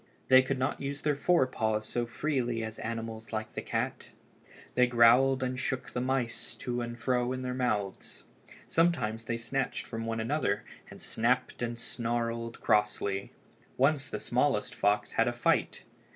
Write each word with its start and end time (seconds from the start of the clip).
They 0.29 0.41
could 0.41 0.57
not 0.57 0.81
use 0.81 1.03
their 1.03 1.15
fore 1.15 1.45
paws 1.45 1.85
so 1.87 2.07
freely 2.07 2.63
as 2.63 2.79
animals 2.79 3.31
like 3.31 3.53
the 3.53 3.61
cat. 3.61 4.13
They 4.73 4.87
growled 4.87 5.43
and 5.43 5.59
shook 5.59 5.91
the 5.91 6.01
mice 6.01 6.55
to 6.55 6.81
and 6.81 6.99
fro 6.99 7.31
in 7.33 7.43
their 7.43 7.53
mouths. 7.53 8.23
Sometimes 8.67 9.25
they 9.25 9.37
snatched 9.37 9.85
from 9.85 10.07
one 10.07 10.19
another 10.19 10.63
and 10.89 10.99
snapped 10.99 11.61
and 11.61 11.79
snarled 11.79 12.61
crossly. 12.61 13.31
Once 13.77 14.09
the 14.09 14.19
smallest 14.19 14.73
fox 14.73 15.11
had 15.11 15.27
a 15.27 15.33
fight. 15.33 15.83